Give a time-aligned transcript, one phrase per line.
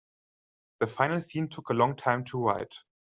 [0.79, 2.73] The final scene took a long time to write.